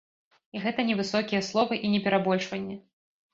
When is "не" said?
0.87-0.95, 1.97-2.01